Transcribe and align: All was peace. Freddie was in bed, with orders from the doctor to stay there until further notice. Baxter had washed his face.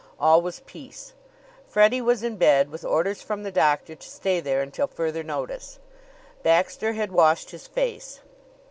All 0.19 0.41
was 0.41 0.61
peace. 0.65 1.13
Freddie 1.67 2.01
was 2.01 2.23
in 2.23 2.35
bed, 2.37 2.71
with 2.71 2.83
orders 2.83 3.21
from 3.21 3.43
the 3.43 3.51
doctor 3.51 3.93
to 3.93 4.09
stay 4.09 4.39
there 4.39 4.63
until 4.63 4.87
further 4.87 5.21
notice. 5.21 5.77
Baxter 6.41 6.93
had 6.93 7.11
washed 7.11 7.51
his 7.51 7.67
face. 7.67 8.19